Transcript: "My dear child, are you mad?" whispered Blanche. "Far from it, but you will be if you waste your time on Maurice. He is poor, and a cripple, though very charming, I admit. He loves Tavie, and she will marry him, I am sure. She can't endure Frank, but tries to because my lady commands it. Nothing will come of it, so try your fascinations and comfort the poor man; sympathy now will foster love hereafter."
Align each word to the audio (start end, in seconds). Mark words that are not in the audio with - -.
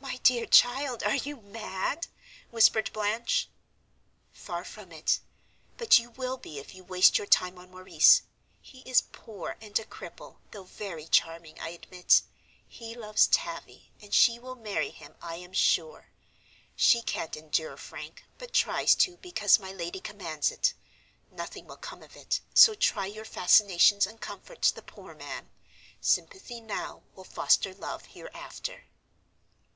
"My 0.00 0.28
dear 0.32 0.46
child, 0.46 1.04
are 1.04 1.14
you 1.14 1.36
mad?" 1.40 2.08
whispered 2.50 2.92
Blanche. 2.92 3.48
"Far 4.32 4.64
from 4.64 4.90
it, 4.90 5.20
but 5.78 6.00
you 6.00 6.10
will 6.10 6.36
be 6.36 6.58
if 6.58 6.74
you 6.74 6.82
waste 6.82 7.16
your 7.16 7.28
time 7.28 7.56
on 7.58 7.70
Maurice. 7.70 8.22
He 8.60 8.80
is 8.80 9.02
poor, 9.12 9.56
and 9.60 9.78
a 9.78 9.84
cripple, 9.84 10.38
though 10.50 10.64
very 10.64 11.04
charming, 11.06 11.60
I 11.60 11.68
admit. 11.68 12.22
He 12.66 12.96
loves 12.96 13.28
Tavie, 13.28 13.92
and 14.00 14.12
she 14.12 14.40
will 14.40 14.56
marry 14.56 14.90
him, 14.90 15.14
I 15.22 15.36
am 15.36 15.52
sure. 15.52 16.08
She 16.74 17.02
can't 17.02 17.36
endure 17.36 17.76
Frank, 17.76 18.24
but 18.36 18.52
tries 18.52 18.96
to 18.96 19.18
because 19.18 19.60
my 19.60 19.70
lady 19.72 20.00
commands 20.00 20.50
it. 20.50 20.74
Nothing 21.30 21.66
will 21.68 21.76
come 21.76 22.02
of 22.02 22.16
it, 22.16 22.40
so 22.52 22.74
try 22.74 23.06
your 23.06 23.24
fascinations 23.24 24.06
and 24.08 24.20
comfort 24.20 24.72
the 24.74 24.82
poor 24.82 25.14
man; 25.14 25.50
sympathy 26.00 26.60
now 26.60 27.04
will 27.14 27.22
foster 27.24 27.72
love 27.72 28.06
hereafter." 28.06 28.86